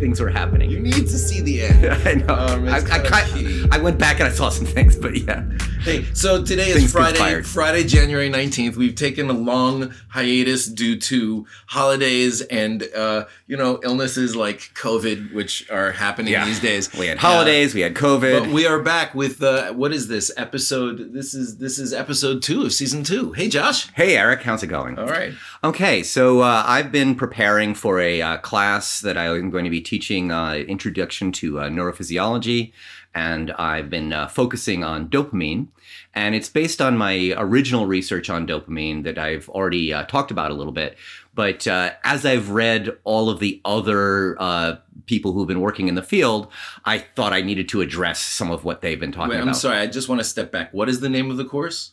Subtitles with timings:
[0.00, 0.70] things were happening.
[0.70, 1.86] You need to see the end.
[2.08, 2.34] I know.
[2.34, 3.66] Um, I, I, key.
[3.70, 5.44] I went back and I saw some things, but yeah.
[5.82, 7.40] Hey, so today is Friday.
[7.42, 8.76] Friday, January 19th.
[8.76, 15.32] We've taken a long hiatus due to holidays and, uh, you know, illnesses like COVID,
[15.32, 16.44] which are happening Yeah.
[16.44, 16.90] these days.
[16.92, 18.40] We had Uh, holidays, we had COVID.
[18.40, 21.14] but we are back with, uh, what is this episode?
[21.14, 23.32] This is, this is episode two of season two.
[23.32, 23.86] Hey, Josh.
[23.94, 24.98] hey, Eric, how's it going?
[24.98, 25.32] All right.
[25.64, 29.80] Okay, so uh, I've been preparing for a uh, class that I'm going to be
[29.80, 32.72] teaching uh, Introduction to uh, Neurophysiology,
[33.14, 35.68] and I've been uh, focusing on dopamine.
[36.14, 40.50] And it's based on my original research on dopamine that I've already uh, talked about
[40.50, 40.96] a little bit.
[41.34, 45.94] But uh, as I've read all of the other uh, people who've been working in
[45.94, 46.48] the field,
[46.84, 49.36] I thought I needed to address some of what they've been talking about.
[49.36, 49.56] Wait, I'm about.
[49.56, 49.78] sorry.
[49.78, 50.72] I just want to step back.
[50.72, 51.92] What is the name of the course?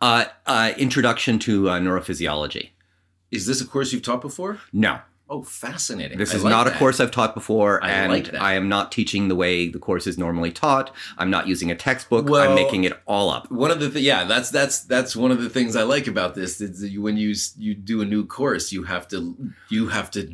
[0.00, 2.70] Uh, uh, Introduction to uh, Neurophysiology.
[3.30, 4.60] Is this a course you've taught before?
[4.72, 5.00] No.
[5.30, 6.16] Oh, fascinating.
[6.16, 8.40] This I is like not a course I've taught before, I and like that.
[8.40, 10.90] I am not teaching the way the course is normally taught.
[11.18, 12.28] I'm not using a textbook.
[12.28, 13.50] Well- I'm making it all up.
[13.50, 16.34] One of the th- yeah, that's that's that's one of the things I like about
[16.34, 16.60] this.
[16.62, 19.36] Is that you, when you you do a new course, you have to
[19.68, 20.26] you have to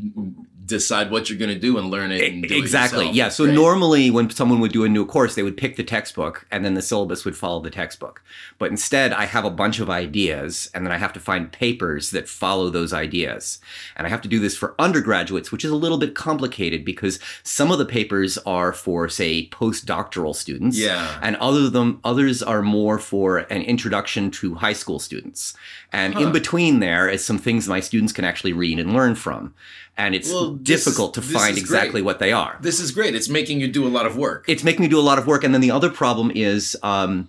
[0.65, 2.23] decide what you're going to do and learn it.
[2.33, 3.01] And it exactly.
[3.07, 3.17] yourself.
[3.17, 3.29] Yeah.
[3.29, 3.55] So Right.
[3.55, 6.75] normally, when someone would do a new course, they would pick the textbook, and then
[6.75, 8.23] the syllabus would follow the textbook.
[8.59, 12.11] But instead, I have a bunch of ideas, and then I have to find papers
[12.11, 13.59] that follow those ideas.
[13.97, 17.19] And I have to do this for undergraduates, which is a little bit complicated because
[17.43, 20.79] some of the papers are for, say, postdoctoral students.
[20.79, 21.19] Yeah.
[21.23, 25.55] and other them others are more for an introduction to high school students
[25.93, 26.21] and Huh.
[26.23, 29.55] in between there is some things my students can actually read and learn from
[29.97, 32.05] and it's Well, this difficult to this find exactly great.
[32.05, 33.15] what they are This is great.
[33.15, 34.45] It's making you do a lot of work.
[34.49, 37.29] it's making me do a lot of work and then the other problem is um,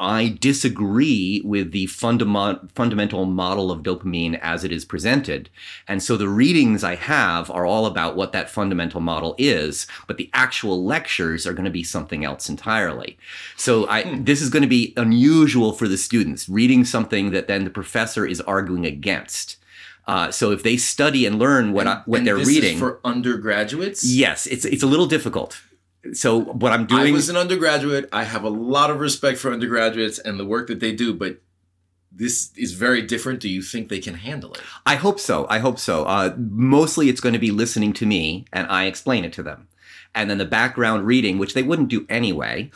[0.00, 5.48] I disagree with the fundament, fundamental model of dopamine as it is presented.
[5.86, 10.16] And so the readings I have are all about what that fundamental model is, but
[10.16, 13.16] the actual lectures are going to be something else entirely.
[13.56, 14.24] So I, Hmm.
[14.24, 18.26] this is going to be unusual for the students, reading something that then the professor
[18.26, 19.56] is arguing against.
[20.06, 22.78] Uh, so if they study and learn what, I, what And they're this is reading,
[22.78, 24.04] for undergraduates.
[24.04, 25.60] yes, it's, it's a little difficult.
[26.12, 28.08] So what I'm doing, I was an undergraduate.
[28.12, 31.40] I have a lot of respect for undergraduates and the work that they do, but
[32.10, 33.38] this is very different.
[33.40, 34.60] Do you think they can handle it?
[34.84, 35.46] I hope so.
[35.48, 36.04] I hope so.
[36.04, 39.68] Uh, mostly it's going to be listening to me and I explain it to them.
[40.14, 42.70] And then the background reading, which they wouldn't do anyway,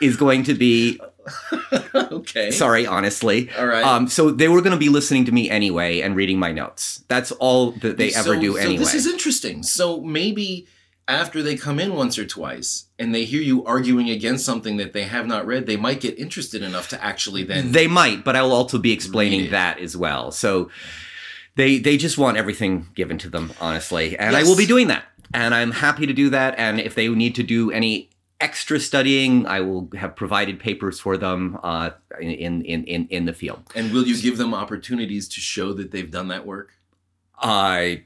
[0.00, 0.98] is going to be,
[1.94, 2.50] okay.
[2.50, 3.50] sorry, honestly.
[3.58, 3.84] All right.
[3.84, 7.04] Um, so they were going to be listening to me anyway and reading my notes.
[7.08, 8.78] That's all that they ever So- do so anyway.
[8.78, 9.62] This is interesting.
[9.62, 10.66] So maybe
[11.08, 14.92] after they come in once or twice and they hear you arguing against something that
[14.92, 17.72] they have not read, they might get interested enough to actually then.
[17.72, 20.30] they might, but I will also be explaining that as well.
[20.30, 20.70] So
[21.56, 25.04] they they just want everything given to them, honestly, and I will be doing that,
[25.34, 26.54] and I'm happy to do that.
[26.58, 28.09] And if they need to do any
[28.40, 31.90] extra studying, I will have provided papers for them uh,
[32.20, 33.62] in, in in in the field.
[33.74, 36.72] and will you give them opportunities to show that they've done that work?
[37.38, 38.04] I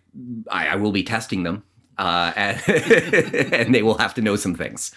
[0.51, 1.65] I, I will be testing them,
[1.99, 2.63] uh, and,
[3.53, 4.93] and they will have to know some things.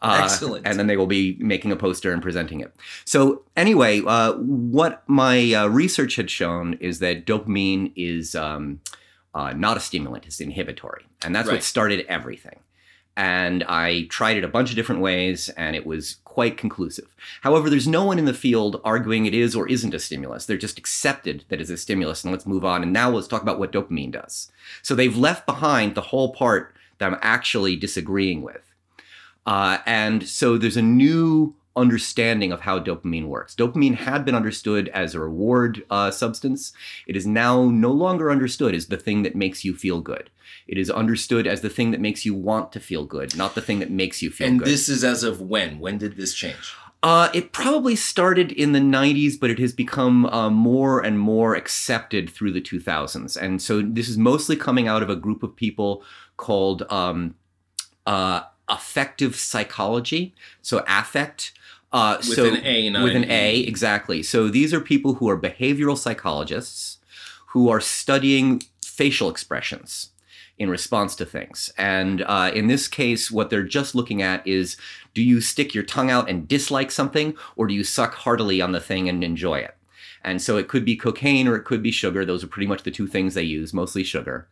[0.00, 0.66] Uh, Excellent.
[0.66, 2.74] And then they will be making a poster and presenting it.
[3.04, 8.80] So anyway, uh, what my uh, research had shown is that dopamine is um,
[9.32, 11.54] uh, not a stimulant; it's inhibitory, and that's Right.
[11.56, 12.58] what started everything.
[13.16, 17.14] And I tried it a bunch of different ways, and it was quite conclusive.
[17.42, 20.46] However, there's no one in the field arguing it is or isn't a stimulus.
[20.46, 22.82] They're just accepted that it's a stimulus, and let's move on.
[22.82, 24.50] And now let's talk about what dopamine does.
[24.80, 28.62] So they've left behind the whole part that I'm actually disagreeing with.
[29.44, 33.54] Uh, and so there's a new understanding of how dopamine works.
[33.54, 36.72] Dopamine had been understood as a reward uh, substance.
[37.06, 40.30] It is now no longer understood as the thing that makes you feel good.
[40.66, 43.62] It is understood as the thing that makes you want to feel good, not the
[43.62, 44.68] thing that makes you feel and good.
[44.68, 45.78] And this is as of when?
[45.78, 46.74] When did this change?
[47.02, 51.56] Uh, it probably started in the 90s, but it has become uh, more and more
[51.56, 53.36] accepted through the 2000s.
[53.36, 56.04] And so this is mostly coming out of a group of people
[56.36, 57.34] called um,
[58.06, 60.34] uh, affective psychology.
[60.60, 61.52] So affect.
[61.92, 63.66] Uh, With so, an A, not with an an A, E.
[63.66, 64.22] exactly.
[64.22, 66.98] So these are people who are behavioral psychologists
[67.48, 70.10] who are studying facial expressions
[70.58, 71.72] in response to things.
[71.76, 74.76] And uh, in this case, what they're just looking at is
[75.12, 78.72] do you stick your tongue out and dislike something, or do you suck heartily on
[78.72, 79.76] the thing and enjoy it?
[80.24, 82.24] And so it could be cocaine or it could be sugar.
[82.24, 84.46] Those are pretty much the two things they use, mostly sugar.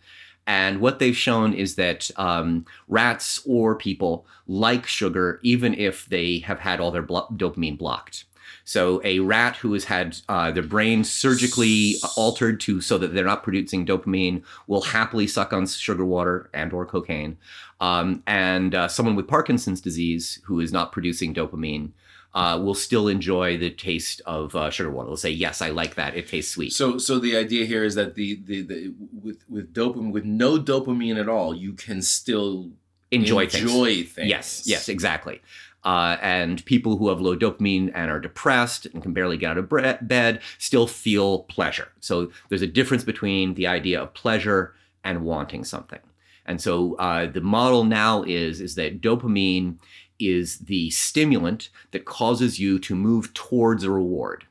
[0.46, 6.38] And what they've shown is that um, rats or people like sugar even if they
[6.40, 8.24] have had all their blo- dopamine blocked.
[8.64, 13.24] So a rat who has had uh, their brain surgically altered to so that they're
[13.24, 17.36] not producing dopamine will happily suck on sugar water and or cocaine.
[17.80, 21.90] Um, and uh, someone with Parkinson's disease who is not producing dopamine
[22.34, 25.08] uh, will still enjoy the taste of uh, sugar water.
[25.08, 26.16] They'll say, "Yes, I like that.
[26.16, 29.72] It tastes sweet." So, so the idea here is that the the, the with with
[29.72, 32.70] dopamine with no dopamine at all, you can still
[33.10, 33.64] enjoy, things.
[33.64, 34.28] enjoy things.
[34.28, 35.40] Yes, yes, exactly.
[35.82, 39.58] Uh, and people who have low dopamine and are depressed and can barely get out
[39.58, 41.88] of bre- bed still feel pleasure.
[42.00, 44.74] So there's a difference between the idea of pleasure
[45.04, 46.00] and wanting something.
[46.44, 49.78] And so uh, the model now is is that dopamine
[50.20, 54.46] is the stimulant that causes you to move towards a reward.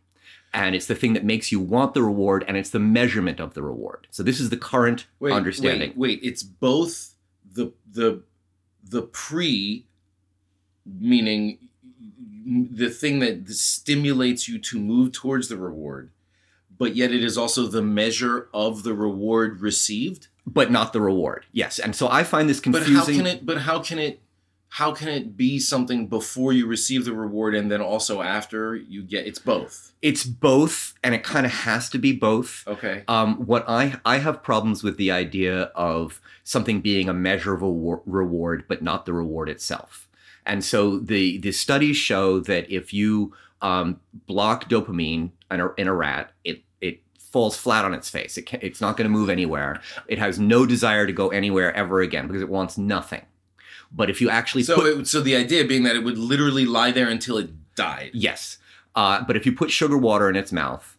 [0.54, 3.54] And it's the thing that makes you want the reward, and it's the measurement of
[3.54, 4.08] the reward.
[4.10, 5.90] So this is the current Wait, understanding.
[5.96, 7.14] Wait, wait, it's both
[7.54, 8.24] the the
[8.84, 9.86] the pre,
[10.86, 11.60] meaning
[12.46, 16.10] the thing that stimulates you to move towards the reward,
[16.78, 20.28] but yet it is also the measure of the reward received.
[20.48, 21.46] But not the reward.
[21.52, 21.78] Yes.
[21.78, 22.96] And so I find this But confusing.
[22.96, 23.46] how can it?
[23.46, 24.20] But how can it?
[24.70, 29.02] How can it be something before you receive the reward and then also after you
[29.02, 29.26] get?
[29.26, 29.94] It's both.
[30.02, 32.64] it's both, and it kind of has to be both.
[32.68, 33.04] Okay.
[33.08, 37.62] Um, what I I have problems with the idea of something being a measure of
[37.62, 40.08] a war- reward, but not the reward itself.
[40.46, 45.88] And so the the studies show that if you um, block dopamine in a, in
[45.88, 48.38] a rat, it it falls flat on its face.
[48.38, 49.82] It can, it's not going to move anywhere.
[50.08, 53.26] It has no desire to go anywhere ever again because it wants nothing.
[53.92, 56.66] But if you actually So, put it, so the idea being that it would literally
[56.66, 58.12] lie there until it died.
[58.14, 58.58] Yes.
[58.96, 60.98] Uh, but if you put sugar water in its mouth,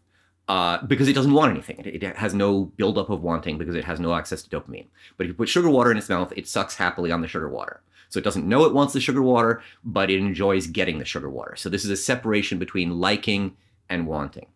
[0.49, 3.85] uh, because it doesn't want anything, it, it has no buildup of wanting because it
[3.85, 4.87] has no access to dopamine.
[5.17, 7.49] But if you put sugar water in its mouth, it sucks happily on the sugar
[7.49, 7.83] water.
[8.09, 11.31] So it doesn't know it wants the sugar water, but it enjoys getting the sugar
[11.31, 11.55] water.
[11.55, 13.57] So this is a separation between liking
[13.89, 14.47] and wanting.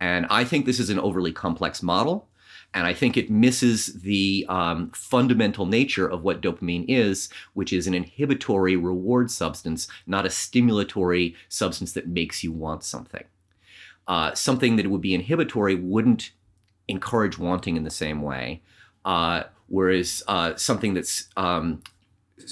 [0.00, 2.28] And I think this is an overly complex model.
[2.74, 7.86] And I think it misses the um, fundamental nature of what dopamine is, which is
[7.86, 13.24] an inhibitory reward substance, not a stimulatory substance that makes you want something.
[14.06, 16.32] Uh, something that would be inhibitory wouldn't
[16.88, 18.62] encourage wanting in the same way,
[19.04, 21.82] uh, whereas uh, something that's um,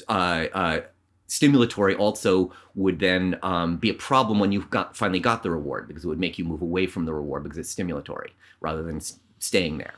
[0.09, 0.81] uh, uh,
[1.29, 5.89] stimulatory also would then um, be a problem when you've got finally got the reward
[5.89, 8.31] because it would make you move away from the reward because it's stimulatory
[8.61, 9.01] rather than
[9.39, 9.95] staying there.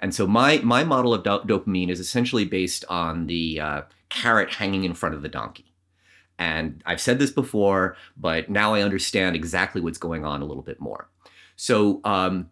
[0.00, 4.54] And so my my model of do- dopamine is essentially based on the uh, carrot
[4.54, 5.72] hanging in front of the donkey.
[6.38, 10.62] And I've said this before, but now I understand exactly what's going on a little
[10.62, 11.08] bit more.
[11.54, 12.48] So um,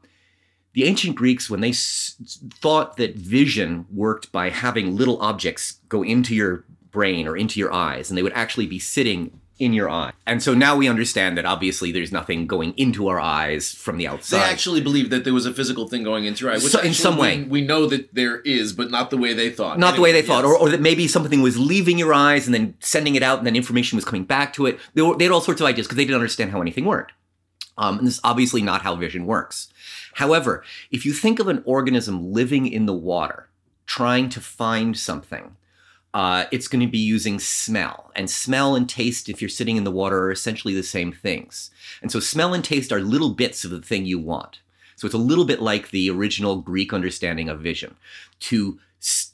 [0.74, 2.16] the ancient Greeks, when they s-
[2.54, 7.72] thought that vision worked by having little objects go into your brain or into your
[7.72, 10.12] eyes, and they would actually be sitting in your eye.
[10.26, 14.06] And so now we understand that obviously there's nothing going into our eyes from the
[14.06, 14.38] outside.
[14.38, 16.80] They actually believed that there was a physical thing going into your eye, which So-
[16.80, 17.42] in some we- way.
[17.48, 19.78] we, know that there is, but not the way they thought.
[19.78, 22.46] not the way they Anyway, thought, or, or that maybe something was leaving your eyes
[22.46, 24.78] and then sending it out, and then information was coming back to it.
[24.94, 27.12] They, were, they had all sorts of ideas because they didn't understand how anything worked.
[27.76, 29.68] Um, and this is obviously not how vision works.
[30.14, 33.48] However, if you think of an organism living in the water,
[33.86, 35.56] trying to find something,
[36.14, 38.10] uh, it's going to be using smell.
[38.16, 41.70] And smell and taste, if you're sitting in the water, are essentially the same things.
[42.00, 44.60] And so smell and taste are little bits of the thing you want.
[44.96, 47.96] So it's a little bit like the original Greek understanding of vision.
[48.40, 48.80] To,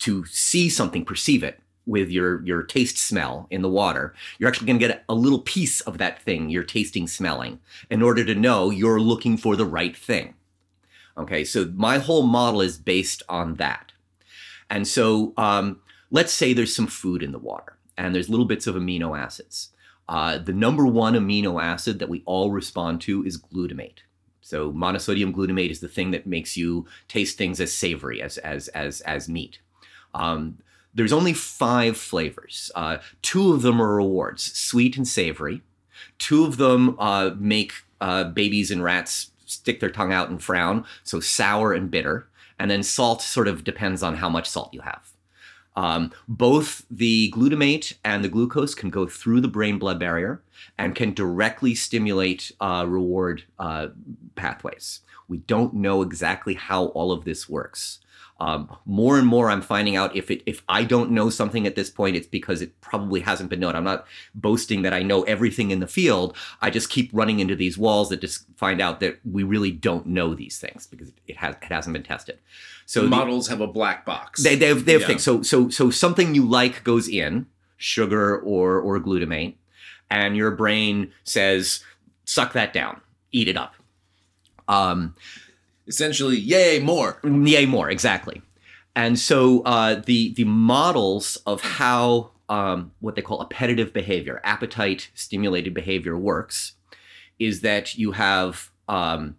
[0.01, 4.67] to see something, perceive it with your, your taste smell in the water, you're actually
[4.67, 8.35] going to get a little piece of that thing you're tasting, smelling, in order to
[8.35, 10.35] know you're looking for the right thing.
[11.17, 13.93] Okay, so my whole model is based on that.
[14.69, 15.81] And so um,
[16.15, 19.71] let's say there's some food in the water and there's little bits of amino acids.
[20.09, 23.99] Uh, the number one amino acid that we all respond to is glutamate.
[24.41, 28.69] So monosodium glutamate is the thing that makes you taste things as savory as as
[28.69, 29.59] as as meat.
[30.15, 30.59] Um,
[30.95, 32.71] there's only five flavors.
[32.77, 35.63] Uh, two of them are rewards: sweet and savory.
[36.19, 40.85] Two of them uh, make uh, babies and rats stick their tongue out and frown.
[41.03, 42.29] So sour and bitter.
[42.59, 45.14] And then salt sort of depends on how much salt you have.
[45.77, 50.43] Um, both the glutamate and the glucose can go through the brain blood barrier
[50.79, 53.89] and can directly stimulate uh, reward uh,
[54.37, 55.01] pathways.
[55.27, 58.01] We don't know exactly how all of this works.
[58.41, 61.77] Um, more and more, I'm finding out if it if I don't know something at
[61.77, 63.77] this point, it's because it probably hasn't been known.
[63.77, 66.37] I'm not boasting that I know everything in the field.
[66.61, 70.07] I just keep running into these walls that just find out that we really don't
[70.07, 72.39] know these things because it has it hasn't been tested.
[72.87, 74.43] So the the- models have a black box.
[74.43, 75.07] they they have, they have Yeah.
[75.07, 75.23] things.
[75.23, 79.55] So so so something you like goes in sugar or or glutamate,
[80.11, 81.85] and your brain says
[82.25, 83.01] suck that down,
[83.31, 83.75] eat it up.
[84.67, 85.15] Um,
[85.87, 87.21] Essentially, yay, more.
[87.25, 88.43] Yay, more exactly.
[88.97, 95.11] And so uh, the the models of how um, what they call appetitive behavior, appetite
[95.15, 96.75] stimulated behavior works,
[97.39, 99.37] is that you have um,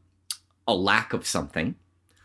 [0.67, 1.75] a lack of something,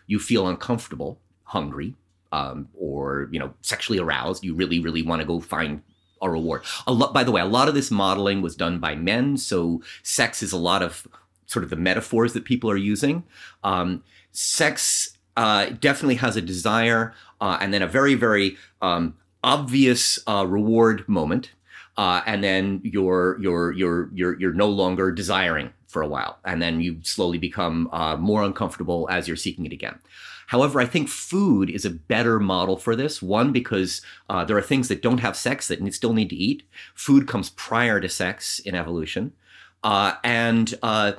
[0.07, 1.95] you feel uncomfortable, hungry,
[2.33, 4.45] um, or you know sexually aroused.
[4.45, 5.83] You really really want to go find
[6.21, 6.63] a reward.
[6.87, 9.83] A lot, by the way, a lot of this modeling was done by men, so
[10.03, 11.07] sex is a lot of
[11.51, 13.25] sort of the metaphors that people are using.
[13.65, 20.19] Um, sex uh, definitely has a desire uh, and then a very, very um, obvious
[20.29, 21.51] uh, reward moment.
[21.97, 26.63] Uh, and then you're you're you're you're you're no longer desiring for a while, and
[26.63, 29.99] then you slowly become uh, more uncomfortable as you're seeking it again.
[30.47, 33.21] However, I think food is a better model for this.
[33.21, 36.63] One, because uh, there are things that don't have sex that still need to eat.
[36.95, 39.33] Food comes prior to sex in evolution,
[39.83, 41.13] uh, and uh,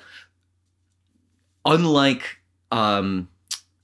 [1.66, 2.38] unlike
[2.72, 3.28] um,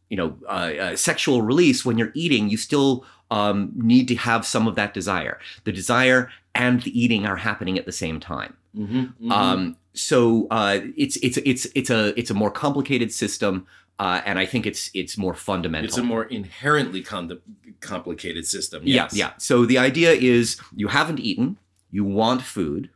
[0.10, 4.46] you know uh, uh, sexual release, when you're eating, you still um, need to have
[4.46, 5.40] some of that desire.
[5.64, 8.56] The desire and the eating are happening at the same time.
[8.76, 13.66] Mm-hmm, Um, so uh, it's it's it's it's a it's a more complicated system,
[14.00, 15.86] uh, and I think it's it's more fundamental.
[15.88, 17.40] it's a more inherently con-
[17.80, 18.84] complicated system.
[18.86, 19.14] Yeah, Yes.
[19.16, 19.32] yeah.
[19.38, 21.58] So the idea is you haven't eaten,
[21.92, 22.90] you want food,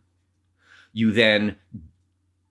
[0.93, 1.55] you then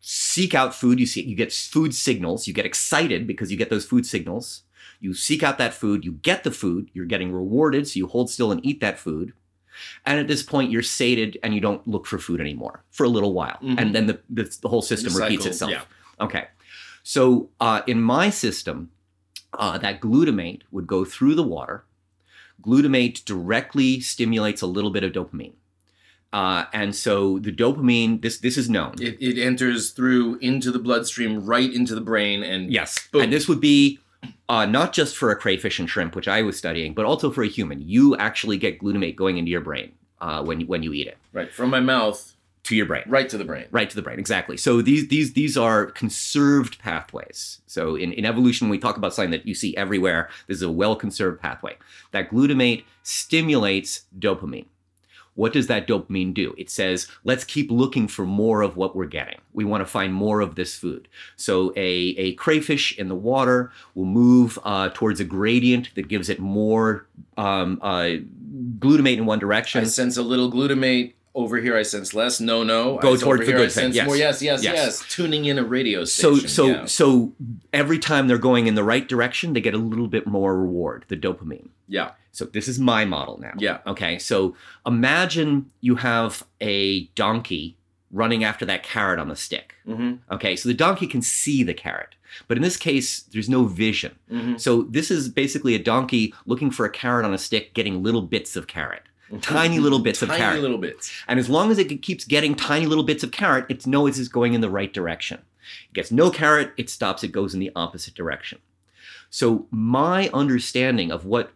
[0.00, 0.98] seek out food.
[1.00, 2.46] You see, you get food signals.
[2.46, 4.62] You get excited because you get those food signals.
[5.00, 6.04] You seek out that food.
[6.04, 6.90] You get the food.
[6.92, 9.32] You're getting rewarded, so you hold still and eat that food.
[10.04, 13.08] And at this point, you're sated and you don't look for food anymore for a
[13.08, 13.78] little while, Mhm.
[13.80, 15.70] and then the the, the whole system repeats itself.
[15.70, 15.82] yeah.
[16.20, 16.48] Okay.
[17.02, 18.90] So uh, in my system,
[19.54, 21.84] uh, that glutamate would go through the water.
[22.62, 25.54] Glutamate directly stimulates a little bit of dopamine.
[26.32, 28.94] Uh, and so the dopamine, this this is known.
[29.00, 33.08] It, it enters through into the bloodstream, right into the brain, and yes.
[33.08, 33.22] Boom.
[33.22, 33.98] And this would be
[34.48, 37.42] uh, not just for a crayfish and shrimp, which I was studying, but also for
[37.42, 37.80] a human.
[37.80, 41.18] You actually get glutamate going into your brain uh, when, you, when you eat it,
[41.32, 42.34] right from my mouth
[42.64, 43.04] to your brain.
[43.06, 43.66] right to the brain.
[43.70, 44.56] Right to the brain, exactly.
[44.56, 47.60] So these these these are conserved pathways.
[47.66, 50.62] So in, in evolution, when we talk about something that you see everywhere, this is
[50.62, 51.76] a well conserved pathway.
[52.12, 54.66] That glutamate stimulates dopamine.
[55.40, 56.54] What does that dopamine do?
[56.58, 59.38] It says, let's keep looking for more of what we're getting.
[59.54, 61.08] We want to find more of this food.
[61.36, 61.88] So a,
[62.26, 67.06] a crayfish in the water will move uh, towards a gradient that gives it more
[67.38, 68.16] um, uh,
[68.78, 69.80] glutamate in one direction.
[69.80, 71.14] I sense a little glutamate.
[71.34, 72.38] Over here, I sense less.
[72.40, 72.98] No, no.
[72.98, 73.84] Go I, towards the here, good I thing.
[73.84, 74.06] sense Yes.
[74.06, 74.16] more.
[74.16, 74.74] Yes, yes, Yes.
[74.76, 75.04] yes.
[75.08, 76.48] Tuning in a radio so station.
[76.50, 76.84] so yeah.
[76.84, 77.32] so
[77.72, 81.04] every time they're going in the right direction they get a little bit more reward
[81.08, 83.78] the dopamine yeah, so this is my model now yeah.
[83.86, 84.54] okay so
[84.86, 87.76] imagine you have a donkey
[88.12, 91.74] running after that carrot on the stick Mm-hmm, okay so the donkey can see the
[91.74, 92.14] carrot
[92.46, 94.56] but in this case there's no vision mm-hmm.
[94.56, 98.22] so this is basically a donkey looking for a carrot on a stick getting little
[98.22, 99.02] bits of carrot
[99.40, 100.40] Tiny little bits of carrot.
[100.40, 101.12] tiny little bits.
[101.28, 104.28] and as long as it keeps getting tiny little bits of carrot, it knows it's
[104.28, 105.38] going in the right direction.
[105.90, 108.58] It gets no carrot, it stops, it goes in the opposite direction.
[109.30, 111.52] So my understanding of what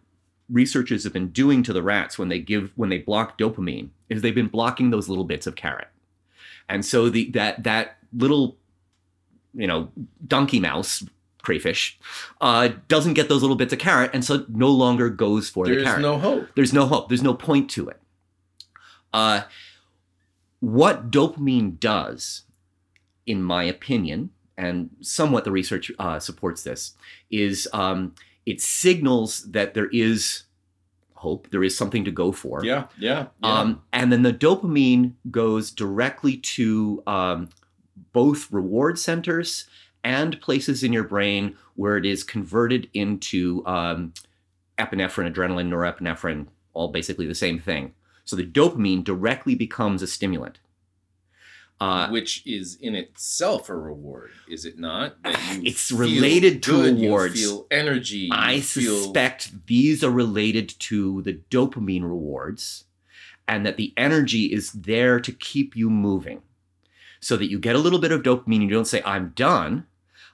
[0.51, 4.23] researchers have been doing to the rats when they give when they block dopamine is
[4.23, 5.89] they've been blocking those little bits of carrot.
[6.69, 8.57] And so the that that little
[9.55, 9.91] you know
[10.27, 11.05] donkey mouse
[11.43, 11.99] crayfish
[12.41, 15.83] uh, doesn't get those little bits of carrot and so no longer goes for the
[15.83, 15.85] carrot.
[15.85, 16.49] There's no hope.
[16.55, 17.09] there's no hope.
[17.09, 18.01] There's no point to it.
[19.13, 19.43] Uh,
[20.61, 22.43] what dopamine does,
[23.27, 26.95] in my opinion, and somewhat the research uh, supports this,
[27.31, 28.15] is um,
[28.47, 30.45] it signals that there is
[31.15, 32.65] hope, there is something to go for.
[32.65, 33.27] Yeah, yeah.
[33.43, 33.61] yeah.
[33.61, 37.49] Um, and then the dopamine goes directly to um,
[38.13, 39.67] both reward centers
[40.05, 44.13] and places in your brain where it is converted into um,
[44.79, 47.95] epinephrine, adrenaline, norepinephrine, all basically the same thing.
[48.25, 50.59] So the dopamine directly becomes a stimulant.
[51.81, 55.21] Uh, which is in itself a reward, is it not?
[55.25, 57.41] That you It's related to good, rewards.
[57.41, 58.29] You feel energy.
[58.33, 62.85] I feel, suspect these are related to the dopamine rewards
[63.49, 66.43] and that the energy is there to keep you moving.
[67.21, 69.87] So that you get a little bit of dopamine, you don't say, I'm done.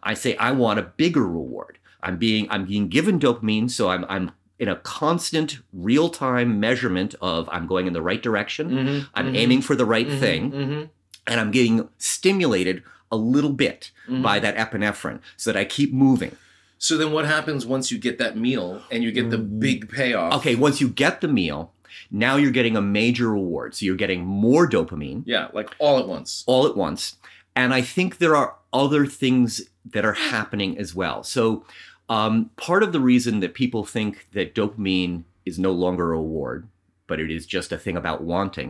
[0.03, 1.79] I say, I want a bigger reward.
[2.03, 7.49] I'm being I'm being given dopamine, so I'm I'm in a constant real-time measurement of
[7.51, 8.71] I'm going in the right direction.
[8.71, 10.89] Mhm, I'm mhm, aiming for the right mhm, thing, mhm,
[11.31, 14.23] and I'm getting stimulated a little bit mhm.
[14.23, 16.37] by that epinephrine so that I keep moving.
[16.79, 20.35] So then, what happens once you get that meal and you get the big payoff?
[20.35, 21.73] Okay, once you get the meal,
[22.11, 23.75] now you're getting a major reward.
[23.75, 26.43] So you're getting more dopamine Yeah, like all at once.
[26.47, 27.17] all at once.
[27.55, 31.23] And I think there are other things that are happening as well.
[31.23, 31.65] So,
[32.09, 36.67] um, part of the reason that people think that dopamine is no longer a reward,
[37.11, 38.69] but it is just a thing about wanting,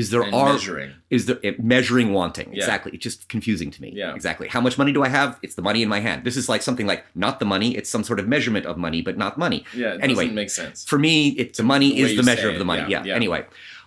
[0.00, 0.90] is there and are measuring.
[1.16, 2.48] is there it, measuring wanting.
[2.52, 2.58] Yeah.
[2.64, 2.90] exactly.
[2.94, 3.90] It's just confusing to me.
[3.94, 4.14] Yeah.
[4.14, 4.46] exactly.
[4.48, 5.30] How much money do i have?
[5.44, 6.18] It's the money in my hand.
[6.28, 9.00] This is like something like not the money it's some sort of measurement of money
[9.08, 9.60] but not money.
[9.82, 10.84] Yeah, it Anyway, doesn't make sense.
[10.90, 11.12] for me
[11.42, 12.84] it's the money The is the measure of the money.
[12.92, 13.14] Yeah, yeah.
[13.22, 13.42] anyway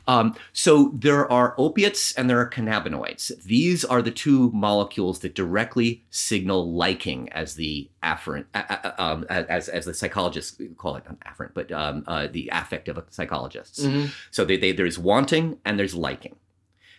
[0.08, 5.34] um, so there are opiates and there are cannabinoids these are the two molecules that
[5.36, 11.20] directly signal liking as the afferent uh, um, as, as the psychologists call it not
[11.22, 14.10] afferent but um, uh, the affective psychologists Mhm.
[14.32, 16.36] so they, they, there's wanting and there's liking.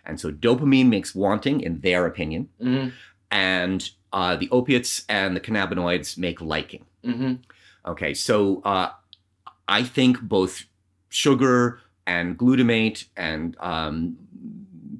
[0.06, 2.92] And so dopamine makes wanting, in their opinion, Mhm.
[3.30, 6.84] and uh, the opiates and the cannabinoids make liking.
[7.04, 7.38] Mhm.
[7.86, 8.90] Okay, so uh,
[9.66, 10.64] I think both
[11.08, 14.16] sugar and glutamate and um,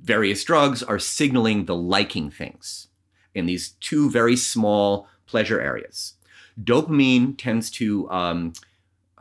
[0.02, 2.88] various drugs are signaling the liking things
[3.34, 6.14] in these two very small pleasure areas.
[6.62, 8.52] Dopamine tends to um,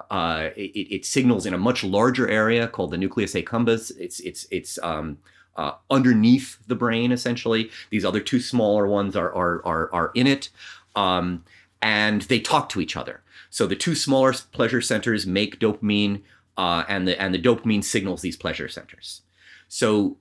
[0.09, 3.91] uh, it, it signals in a much larger area called the nucleus accumbens.
[3.97, 5.17] It's it's it's um,
[5.55, 7.71] uh, underneath the brain essentially.
[7.89, 10.49] These other two smaller ones are are are, are in it,
[10.95, 11.43] um,
[11.81, 13.21] and they talk to each other.
[13.49, 16.21] So the two smaller pleasure centers make dopamine,
[16.57, 19.21] uh, and the and the dopamine signals these pleasure centers.
[19.67, 20.17] So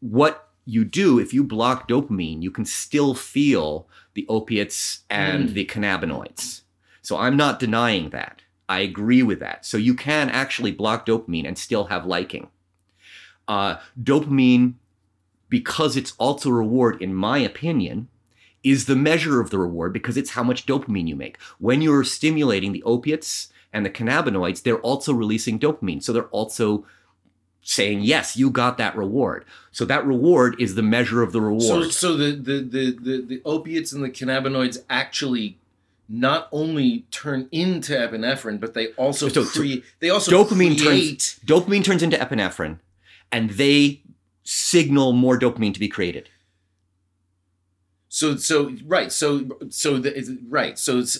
[0.00, 5.52] what you do if you block dopamine, you can still feel the opiates and Mm.
[5.52, 6.62] the cannabinoids.
[7.02, 8.42] So I'm not denying that.
[8.68, 9.64] I agree with that.
[9.64, 12.48] So you can actually block dopamine and still have liking.
[13.46, 14.74] Uh, dopamine,
[15.48, 18.08] because it's also a reward, in my opinion,
[18.64, 21.38] is the measure of the reward because it's how much dopamine you make.
[21.60, 26.02] When you're stimulating the opiates and the cannabinoids, they're also releasing dopamine.
[26.02, 26.86] So they're also
[27.60, 29.44] saying, yes, you got that reward.
[29.70, 31.62] So that reward is the measure of the reward.
[31.62, 35.58] So, so the, the, the, the, the opiates and the cannabinoids actually
[36.08, 39.84] not only turn into epinephrine, but they also So- create.
[40.00, 41.10] They also dopamine create.
[41.10, 42.78] turns dopamine turns into epinephrine,
[43.30, 44.00] and they
[44.42, 46.30] signal more dopamine to be created.
[48.08, 49.12] So, so right.
[49.12, 50.78] So, so the, right.
[50.78, 51.18] So, it's,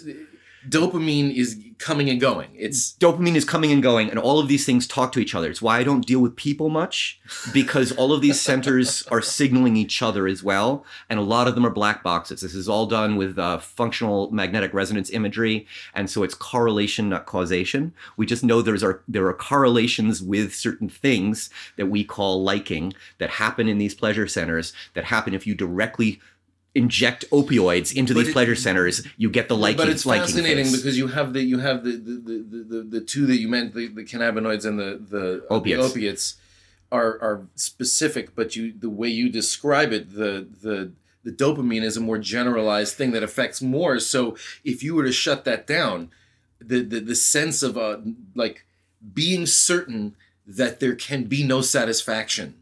[0.69, 2.49] dopamine is coming and going.
[2.55, 5.51] It's Dopamine is coming and going, and all of these things talk to each other.
[5.51, 7.21] It's why I don't deal with people much,
[7.53, 11.55] because all of these centers are signaling each other as well, and a lot of
[11.55, 12.41] them are black boxes.
[12.41, 17.27] This is all done with uh, functional magnetic resonance imagery, and so it's correlation, not
[17.27, 17.93] causation.
[18.17, 22.95] We just know there's are there are correlations with certain things that we call liking
[23.19, 26.21] that happen in these pleasure centers that happen if you directly
[26.77, 30.27] inject opioids into But these it- pleasure centers you get the liking but it's liking
[30.27, 30.77] fascinating phase.
[30.77, 33.75] because you have the you have the the, the, the, the two that you meant
[33.75, 35.83] the, the cannabinoids and the the Opiates.
[35.83, 36.25] the opiates
[36.93, 40.93] are are specific, but you the way you describe it the the
[41.25, 43.99] the dopamine is a more generalized thing that affects more.
[43.99, 46.11] So if you were to shut that down,
[46.61, 47.99] the the, the sense of uh,
[48.37, 48.65] like
[49.15, 50.15] being certain
[50.47, 52.55] that there can be no satisfaction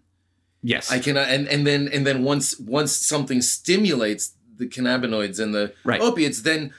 [0.64, 5.54] yes I cannot, and and then and then once once something stimulates the cannabinoids and
[5.54, 6.00] the Right.
[6.00, 6.72] opiates, then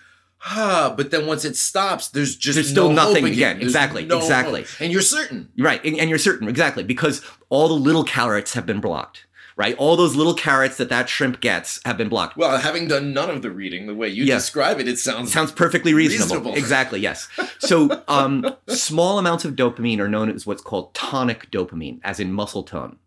[0.47, 3.57] ah, but then once it stops, there's just There's still no nothing again.
[3.59, 4.61] There's Exactly, no exactly.
[4.61, 4.69] hope.
[4.81, 5.49] and you're certain.
[5.57, 9.25] Right, and, and you're certain exactly because all the little carrots have been blocked.
[9.57, 12.35] Right, all those little carrots that that shrimp gets have been blocked.
[12.35, 14.35] Well, having done none of the reading, the way you Yeah.
[14.35, 16.35] describe it, it sounds Sounds perfectly reasonable.
[16.35, 16.55] Reasonable.
[16.57, 17.29] Exactly, yes.
[17.59, 22.33] So, um, small amounts of dopamine are known as what's called tonic dopamine, as in
[22.33, 22.97] muscle tone.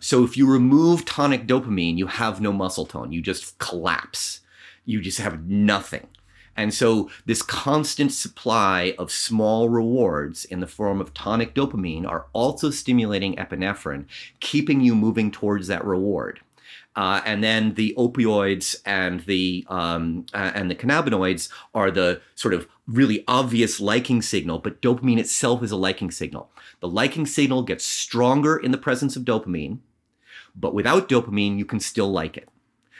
[0.00, 3.12] So, if you remove tonic dopamine, you have no muscle tone.
[3.12, 4.40] You just collapse.
[4.84, 6.08] You just have nothing.
[6.56, 12.26] And so, this constant supply of small rewards in the form of tonic dopamine are
[12.32, 14.06] also stimulating epinephrine,
[14.40, 16.40] keeping you moving towards that reward.
[16.96, 22.54] Uh, and then the opioids and the um, uh, and the cannabinoids are the sort
[22.54, 26.50] of really obvious liking signal, but dopamine itself is a liking signal.
[26.80, 29.78] The liking signal gets stronger in the presence of dopamine,
[30.54, 32.48] but without dopamine, you can still like it.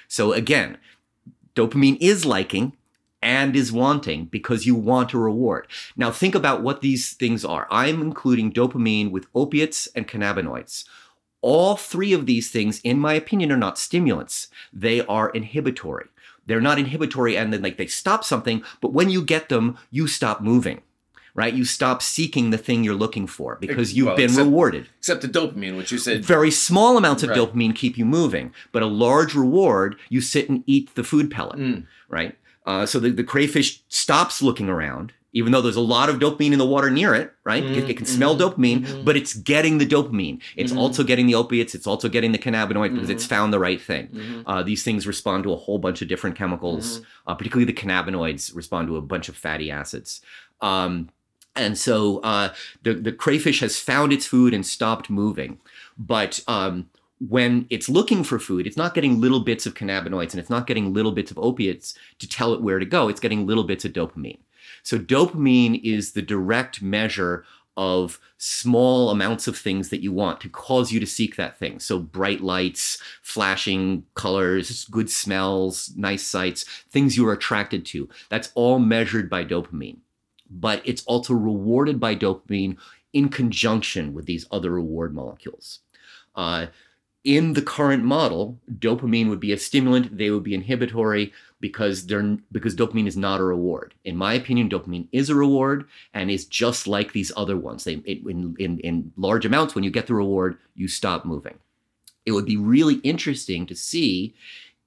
[0.09, 0.79] So again,
[1.55, 2.77] dopamine is liking
[3.23, 5.67] and is wanting because you want a reward.
[5.97, 7.67] Now think about what these things are.
[7.71, 10.85] I'm including dopamine with opiates and cannabinoids.
[11.47, 14.49] All three of these things, in my opinion, are not stimulants.
[14.73, 16.07] They are inhibitory.
[16.47, 20.07] They're not inhibitory and then like they stop something, but when you get them, you
[20.07, 20.81] stop moving.
[21.35, 21.53] Right?
[21.53, 24.89] You stop seeking the thing you're looking for because you've Well, been except- rewarded.
[25.01, 26.25] except the dopamine, which you said.
[26.25, 27.39] Very small amounts of Right.
[27.39, 31.59] dopamine keep you moving, but a large reward, you sit and eat the food pellet
[31.59, 31.85] Mm.
[32.09, 32.37] right?
[32.65, 35.13] Uh, so the, the crayfish stops looking around.
[35.35, 37.63] Even though there's a lot of dopamine in the water near it, right?
[37.65, 39.05] It, it can smell Mhm, dopamine, mhm.
[39.05, 40.41] but it's getting the dopamine.
[40.57, 40.79] It's Mhm.
[40.79, 41.75] also getting the opiates.
[41.75, 44.09] It's also getting the cannabinoid because it's found the right thing.
[44.47, 48.55] Uh, these things respond to a whole bunch of different chemicals, uh, particularly the cannabinoids
[48.55, 50.21] respond to a bunch of fatty acids.
[50.61, 51.11] Um,
[51.57, 52.53] and so uh,
[52.85, 55.59] the, the crayfish has found its food and stopped moving.
[55.99, 56.87] But um,
[57.29, 60.67] when it's looking for food, it's not getting little bits of cannabinoids and it's not
[60.67, 63.09] getting little bits of opiates to tell it where to go.
[63.09, 64.39] It's getting little bits of dopamine.
[64.85, 67.45] So dopamine is the direct measure
[67.77, 71.81] of small amounts of things that you want to cause you to seek that thing.
[71.81, 78.09] So bright lights, flashing colors, good smells, nice sights, things you are attracted to.
[78.29, 79.99] That's all measured by dopamine.
[80.49, 82.77] But it's also rewarded by dopamine
[83.13, 85.81] in conjunction with these other reward molecules.
[86.37, 86.67] Uh,
[87.25, 91.33] in the current model, dopamine would be a stimulant, they would be inhibitory
[91.65, 93.95] because they're because dopamine is not a reward.
[94.05, 97.85] In my opinion, dopamine is a reward and is just like these other ones.
[97.85, 101.59] They it, in, in in large amounts when you get the reward, you stop moving.
[102.27, 104.35] It would be really interesting to see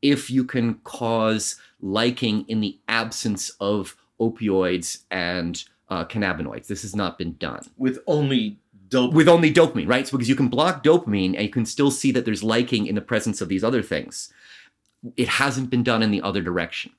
[0.03, 6.67] if you can cause liking in the absence of opioids and uh, cannabinoids.
[6.67, 8.59] This has not been done With only
[8.89, 9.15] dope.
[9.15, 10.07] with only dopamine, right?
[10.07, 12.93] So because you can block dopamine and you can still see that there's liking in
[12.93, 14.31] the presence of these other things.
[15.15, 16.91] It hasn't been done in the other direction.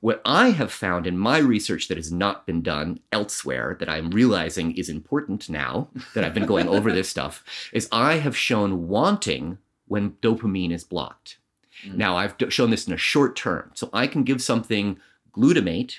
[0.00, 4.10] What I have found in my research that has not been done elsewhere, that I'm
[4.10, 8.86] realizing is important now that I've been going over this stuff, is I have shown
[8.86, 9.58] wanting
[9.88, 11.38] when dopamine is blocked.
[11.84, 11.96] Mm.
[11.96, 13.72] Now, I've shown this in a short term.
[13.74, 14.98] So I can give something
[15.36, 15.96] glutamate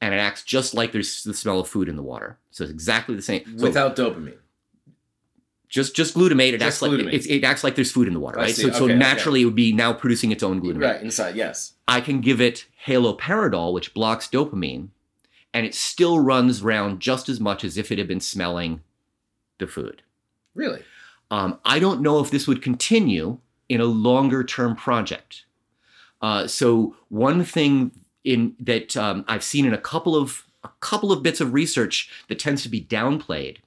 [0.00, 2.38] and it acts just like there's the smell of food in the water.
[2.50, 3.58] So it's exactly the same.
[3.58, 4.38] So- without dopamine.
[5.68, 6.52] Just just glutamate.
[6.54, 7.12] It Just acts like glutamate.
[7.12, 8.54] it's, it acts like there's food in the water, right?
[8.54, 8.94] So, so Okay, okay.
[8.94, 10.82] naturally, it would be now producing its own glutamate.
[10.82, 11.74] Right, inside, yes.
[11.86, 14.88] I can give it haloperidol, which blocks dopamine,
[15.52, 18.80] and it still runs around just as much as if it had been smelling
[19.58, 20.02] the food.
[20.54, 20.82] Really?
[21.30, 25.44] Um, I don't know if this would continue in a longer term project.
[26.22, 27.92] Uh, so one thing
[28.24, 32.10] in that um, I've seen in a couple of a couple of bits of research
[32.28, 33.58] that tends to be downplayed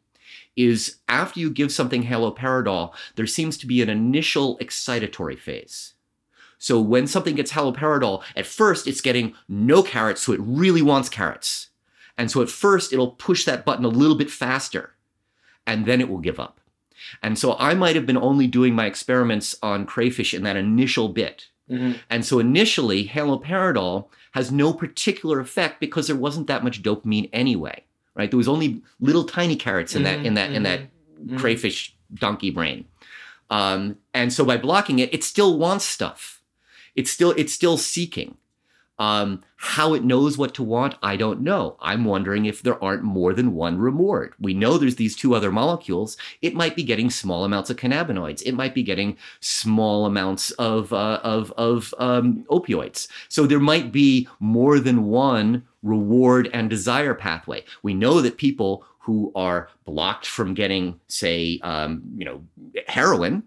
[0.55, 5.93] is after you give something haloperidol, there seems to be an initial excitatory phase.
[6.57, 11.09] So when something gets haloperidol, at first it's getting no carrots, so it really wants
[11.09, 11.69] carrots.
[12.17, 14.95] And so at first it'll push that button a little bit faster,
[15.65, 16.59] and then it will give up.
[17.23, 21.09] And so I might have been only doing my experiments on crayfish in that initial
[21.09, 21.47] bit.
[21.69, 21.99] Mhm.
[22.09, 27.83] And so initially, haloperidol has no particular effect because there wasn't that much dopamine anyway,
[28.15, 28.29] right?
[28.29, 30.81] There was only little tiny carrots in that in that in that
[31.25, 31.37] Mhm.
[31.39, 32.85] crayfish donkey brain.
[33.49, 36.41] Um, and so by blocking it, it still wants stuff.
[36.95, 38.37] It's still it's still seeking.
[39.01, 41.75] Um, how it knows what to want, I don't know.
[41.81, 44.35] I'm wondering if there aren't more than one reward.
[44.39, 46.17] We know there's these two other molecules.
[46.43, 48.43] It might be getting small amounts of cannabinoids.
[48.45, 53.07] It might be getting small amounts of uh, of of um, opioids.
[53.27, 57.63] So there might be more than one reward and desire pathway.
[57.81, 62.43] We know that people who are blocked from getting, say, um, you know,
[62.87, 63.41] heroin,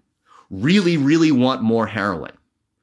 [0.51, 2.33] really, really want more heroin.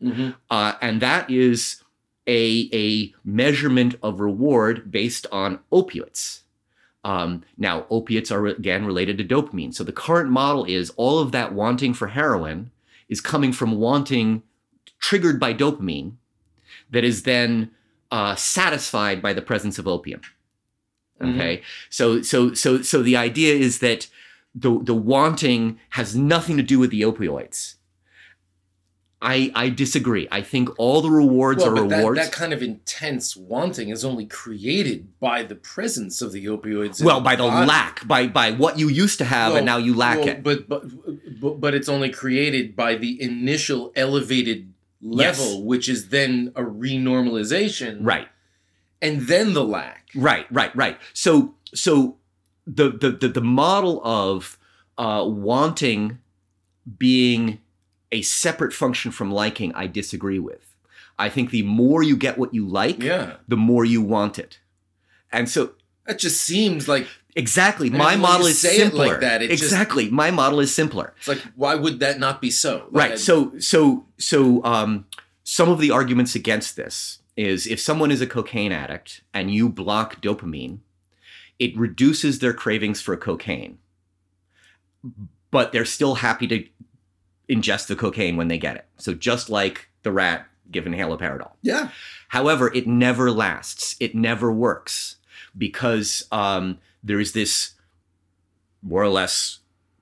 [0.02, 0.36] Mhm.
[0.50, 1.84] Uh, and that is
[2.32, 6.44] a, a measurement of reward based on opiates.
[7.04, 9.74] Um, now, opiates are again related to dopamine.
[9.74, 12.72] So the current model is all of that wanting for heroin
[13.10, 14.44] is coming from wanting
[15.00, 16.14] triggered by dopamine
[16.92, 17.72] that is then
[18.12, 20.22] uh, satisfied by the presence of opium.
[21.20, 21.36] Mhm.
[21.36, 24.08] Okay, so so so so the idea is that
[24.54, 27.76] the the wanting has nothing to do with the opioids.
[29.24, 30.28] I I disagree.
[30.32, 32.20] I think all the rewards Well, are that, rewards.
[32.20, 37.04] that kind of intense wanting is only created by the presence of the opioids.
[37.04, 37.68] well, by the body.
[37.68, 40.44] lack, by by what you used to have Well, and now you lack well, it.
[40.44, 40.84] But, but
[41.40, 45.62] but but it's only created by the initial elevated level, Yes.
[45.64, 48.28] which is then a renormalization, Right,
[49.02, 50.10] And then the lack.
[50.16, 50.98] right, right, right.
[51.14, 52.18] So so
[52.66, 54.58] the the the, the model of
[54.98, 56.18] uh, wanting
[56.98, 57.60] being
[58.12, 60.76] a separate function from liking, I disagree with.
[61.20, 64.60] I think the more you get what you like, Yeah, the more you want it.
[65.32, 65.74] And so
[66.06, 69.20] that just seems like exactly, my model is it like simpler.
[69.20, 71.14] that, it just- exactly, my model is simpler.
[71.18, 72.88] it's like why would that not be so?
[72.92, 73.20] Like, Right.
[73.20, 75.06] So so so um
[75.44, 79.70] some of the arguments against this is if someone is a cocaine addict and you
[79.70, 80.80] block dopamine,
[81.60, 83.78] it reduces their cravings for cocaine.
[85.52, 86.66] But they're still happy to
[87.52, 88.86] ingest the cocaine when they get it.
[88.98, 91.52] So just like the rat given haloperidol.
[91.62, 91.90] yeah,
[92.30, 93.98] However, it never lasts.
[94.00, 95.18] It never works
[95.58, 97.74] because um, there is this
[98.82, 99.60] more or less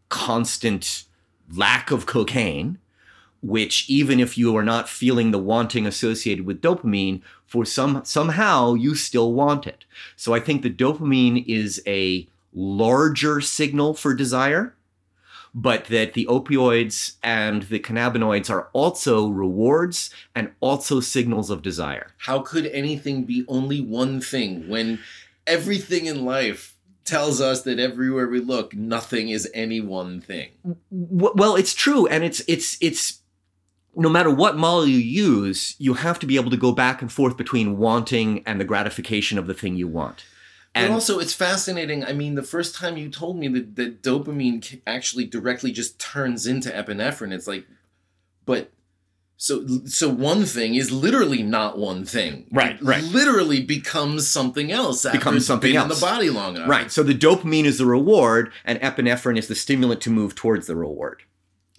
[0.10, 1.06] constant
[1.52, 2.78] lack of cocaine,
[3.42, 8.76] which even if you are not feeling the wanting associated with dopamine, for some somehow
[8.76, 9.86] you still want it.
[10.16, 14.76] So I think the dopamine is a larger signal for desire,
[15.54, 22.12] but that the opioids and the cannabinoids are also rewards and also signals of desire.
[22.18, 25.00] How could anything be only one thing when
[25.48, 30.50] everything in life tells us that everywhere we look, nothing is any one thing?
[30.92, 33.20] Well, it's true, and it's it's it's
[33.96, 37.12] no matter what model you use, you have to be able to go back and
[37.12, 40.24] forth between wanting and the gratification of the thing you want.
[40.80, 42.04] But And also, it's fascinating.
[42.06, 46.46] I mean, the first time you told me that, that dopamine actually directly just turns
[46.48, 47.65] into epinephrine, it's like,
[48.46, 48.72] but
[49.38, 52.48] so so one thing is literally not one thing.
[52.52, 53.04] Right, It right.
[53.04, 55.06] Literally becomes something else.
[55.06, 55.92] After Becomes something been else.
[55.94, 56.68] in the body long enough.
[56.68, 60.68] right, so the dopamine is the reward, and epinephrine is the stimulant to move towards
[60.68, 61.24] the reward.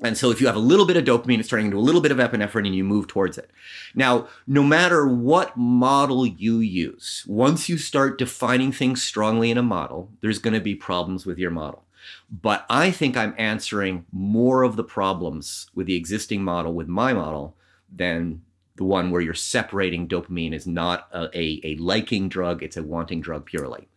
[0.02, 2.00] And so if you have a little bit of dopamine, it's turning into a little
[2.00, 3.50] bit of epinephrine and you move towards it.
[3.94, 9.62] Now, no matter what model you use, once you start defining things strongly in a
[9.62, 11.84] model, there's going to be problems with your model.
[12.30, 17.12] But I think I'm answering more of the problems with the existing model, with my
[17.12, 17.56] model,
[17.94, 18.42] than
[18.76, 22.82] the one where you're separating dopamine is not a, a, a liking drug, it's a
[22.82, 23.88] wanting drug purely.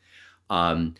[0.49, 0.95] Um,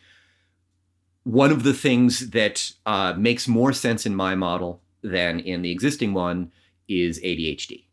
[1.24, 5.72] one of the things that uh, makes more sense in my model than in the
[5.72, 6.52] existing one
[6.88, 7.86] is ADHD.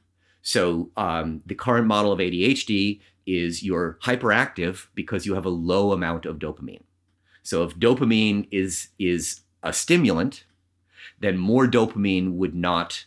[0.42, 5.92] So um, the current model of ADHD is you're hyperactive because you have a low
[5.92, 6.82] amount of dopamine.
[7.42, 10.44] So if dopamine is is a stimulant,
[11.18, 13.06] then more dopamine would not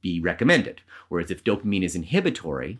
[0.00, 0.80] be recommended.
[1.08, 2.78] Whereas if dopamine is inhibitory,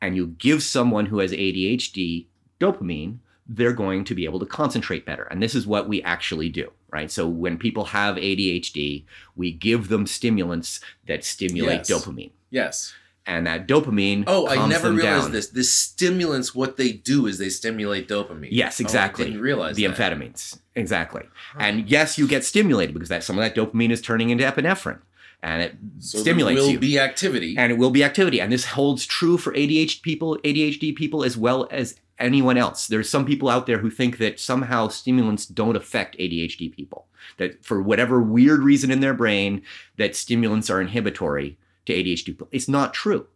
[0.00, 2.26] and you give someone who has ADHD
[2.58, 5.24] dopamine, they're going to be able to concentrate better.
[5.24, 7.10] And this is what we actually do, right?
[7.10, 9.04] So when people have ADHD,
[9.36, 11.90] we give them stimulants that stimulate Yes.
[11.90, 12.30] dopamine.
[12.50, 12.94] Yes.
[13.26, 15.32] And that dopamine Oh, I never realized down.
[15.32, 15.48] this.
[15.48, 18.48] The stimulants, what they do is they stimulate dopamine.
[18.50, 19.24] Yes, Oh, exactly.
[19.26, 19.96] I didn't realize the that.
[19.96, 20.58] amphetamines.
[20.74, 21.22] Exactly.
[21.58, 24.98] And yes, you get stimulated because that some of that dopamine is turning into epinephrine
[25.42, 26.78] and it so stimulates there will you.
[26.78, 27.56] be activity.
[27.58, 28.40] and it will be activity.
[28.40, 32.86] And this holds true for ADHD people, ADHD people as well as anyone else.
[32.86, 37.06] There's some people out there who think that somehow stimulants don't affect ADHD people.
[37.36, 39.62] That for whatever weird reason in their brain,
[39.96, 42.48] that stimulants are inhibitory to ADHD people.
[42.50, 43.26] It's not true.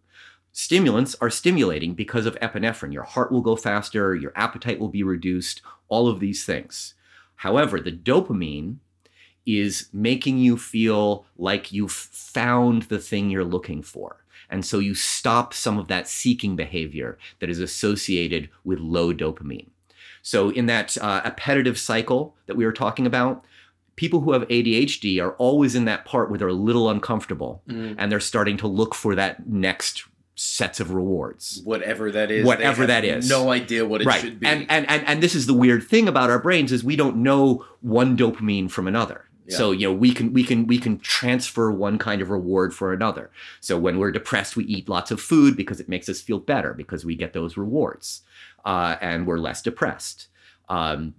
[0.53, 2.93] Stimulants are stimulating because of epinephrine.
[2.93, 6.95] Your heart will go faster, your appetite will be reduced, all of these things.
[7.37, 8.77] However, the dopamine
[9.45, 14.25] is making you feel like you've found the thing you're looking for.
[14.51, 19.69] And so you stop some of that seeking behavior that is associated with low dopamine.
[20.23, 23.45] So, in that uh, appetitive cycle that we were talking about,
[23.95, 27.95] people who have ADHD are always in that part where they're a little uncomfortable Mm,
[27.99, 30.05] and they're starting to look for that next
[30.35, 31.63] sets of rewards.
[31.65, 32.45] whatever that is.
[32.45, 33.29] Whatever that is.
[33.29, 34.21] No idea what it right.
[34.21, 34.47] should be.
[34.47, 37.17] And, and and and this is the weird thing about our brains is we don't
[37.17, 39.26] know one dopamine from another.
[39.49, 39.57] Yeah.
[39.57, 42.93] So you know we can we can we can transfer one kind of reward for
[42.93, 43.31] another.
[43.61, 46.75] So when we're depressed, we eat lots of food because it makes us feel better
[46.75, 48.23] because we get those rewards,
[48.65, 50.29] uh, and we're less depressed.
[50.69, 51.15] Um,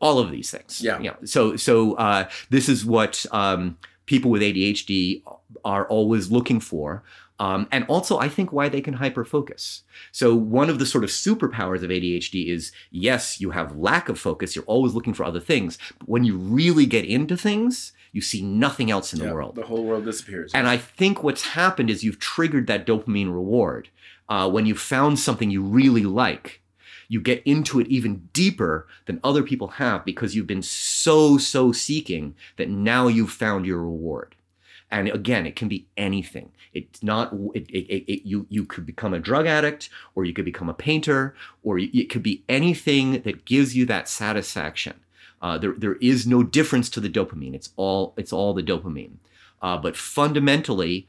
[0.00, 0.80] all of these things.
[0.82, 0.98] Yeah.
[0.98, 5.22] You know, so so uh, this is what um, people with ADHD
[5.64, 7.02] are always looking for.
[7.40, 9.82] Um, and also, I think why they can hyperfocus.
[10.10, 14.18] So, one of the sort of superpowers of ADHD is yes, you have lack of
[14.18, 15.78] focus, you're always looking for other things.
[15.98, 19.54] But when you really get into things, you see nothing else in the world.
[19.54, 20.52] The whole world disappears.
[20.54, 23.88] And I think what's happened is you've triggered that dopamine reward.
[24.28, 26.60] Uh, when you found something you really like,
[27.08, 31.72] you get into it even deeper than other people have because you've been so, so
[31.72, 34.34] seeking that now you've found your reward.
[34.90, 36.50] And again, it can be anything.
[36.72, 40.44] It's not, it, it, it, you, you could become a drug addict, or you could
[40.44, 44.94] become a painter, or it could be anything that gives you that satisfaction.
[45.42, 47.54] Uh, there, there is no difference to the dopamine.
[47.54, 49.16] It's all, it's all the dopamine.
[49.60, 51.06] Uh, but fundamentally,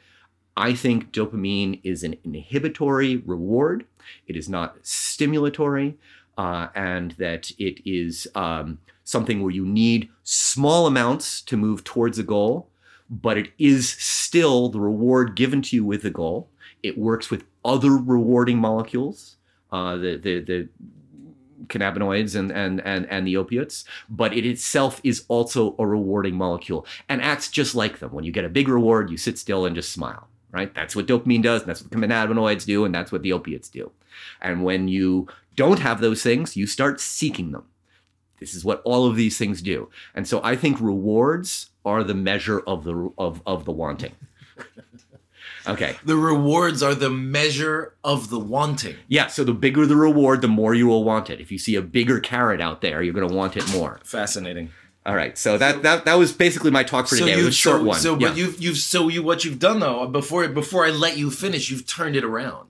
[0.58, 3.86] I think dopamine is an inhibitory reward.
[4.28, 5.96] It is not stimulatory,
[6.38, 12.20] uh, and that it is um, something where you need small amounts to move towards
[12.20, 12.69] a goal,
[13.10, 16.50] but it is still the reward given to you with the goal.
[16.84, 19.38] It works with other rewarding molecules,
[19.72, 20.70] uh, the, the, the
[21.68, 26.86] cannabinoids and, and, and, and the opiates, but it itself is also a rewarding molecule
[27.08, 28.12] and acts just like them.
[28.12, 30.74] When you get a big reward, you sit still and just smile, right?
[30.74, 33.92] That's what dopamine does, and that's what cannabinoids do, and that's what the opiates do.
[34.42, 37.66] And when you don't have those things, you start seeking them.
[38.40, 39.90] This is what all of these things do.
[40.16, 44.16] And so I think rewards are the measure of the of, of the wanting.
[45.68, 45.96] Okay.
[46.04, 48.96] The rewards are the measure of the wanting.
[49.08, 51.40] Yeah, so the bigger the reward, the more you will want it.
[51.40, 54.00] If you see a bigger carrot out there, you're going to want it more.
[54.04, 54.72] Fascinating.
[55.06, 55.38] All right.
[55.38, 57.34] So that that, that was basically my talk for today.
[57.34, 58.00] it was a short so, one.
[58.00, 58.30] So, Yeah.
[58.30, 61.70] but you've you've so you what you've done though before before I let you finish,
[61.70, 62.69] you've turned it around.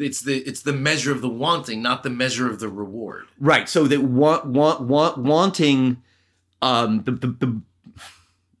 [0.00, 3.26] It's the it's the measure of the wanting, not the measure of the reward.
[3.38, 3.68] Right.
[3.68, 6.02] So that want want want wanting
[6.62, 7.60] um the, the the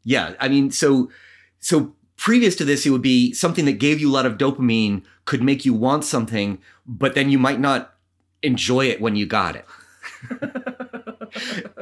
[0.04, 1.10] yeah, I mean so
[1.58, 5.02] so previous to this it would be something that gave you a lot of dopamine
[5.24, 7.94] could make you want something, but then you might not
[8.42, 9.64] enjoy it when you got it.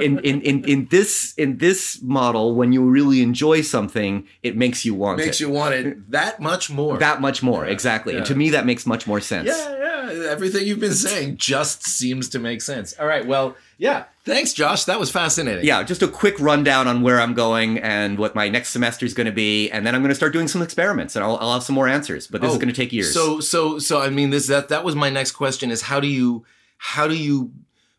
[0.01, 4.85] in, in in in this in this model, when you really enjoy something, it makes
[4.85, 6.99] you want Makes it makes you want it that much more.
[6.99, 7.65] that much more.
[7.67, 8.17] Yeah, exactly.
[8.17, 9.49] And to me, that makes much more sense.
[9.49, 10.29] yeah, yeah.
[10.31, 12.95] Everything you've been saying just seems to make sense.
[12.99, 13.27] All right.
[13.27, 14.05] Well, yeah.
[14.25, 14.85] Thanks, Josh.
[14.85, 15.65] That was fascinating.
[15.65, 19.15] yeah, just a quick rundown on where I'm going and what my next semester is
[19.15, 21.53] going to be, and then I'm going to start doing some experiments, and I'll, I'll
[21.55, 22.27] have some more answers.
[22.27, 23.13] But this is Oh, going to take years.
[23.15, 26.07] So so so I mean this that that was my next question is how do
[26.09, 26.45] you
[26.79, 27.53] how do you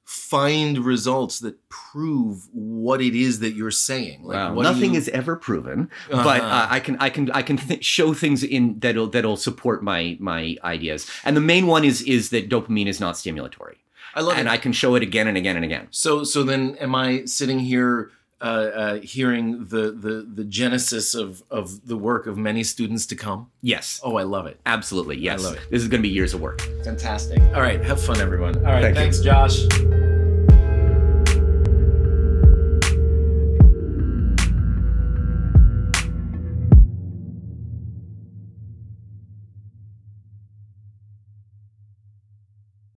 [0.10, 4.24] find results that prove what it is that you're saying?
[4.24, 6.24] Like Wow, what nothing you- is ever proven, Uh-huh.
[6.24, 9.84] but uh, I can I can I can th- show things in that'll that'll support
[9.84, 11.08] my my ideas.
[11.24, 13.76] And the main one is is that dopamine is not stimulatory,
[14.16, 14.42] I love and it.
[14.42, 15.88] And I can show it again and again and again.
[15.92, 18.10] So so then am I sitting here
[18.42, 23.16] uh, uh, hearing the, the the genesis of of the work of many students to
[23.16, 23.50] come?
[23.62, 24.60] Yes, Oh, I love it.
[24.66, 25.18] absolutely.
[25.18, 25.62] Yes, I love it.
[25.70, 26.62] this is going to be years of work.
[26.84, 27.40] Fantastic.
[27.54, 28.56] All right, have fun everyone.
[28.58, 29.02] All right, Thank you.
[29.02, 30.19] thanks Josh.